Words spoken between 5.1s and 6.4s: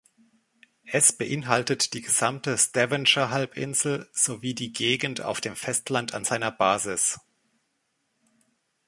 auf dem Festland an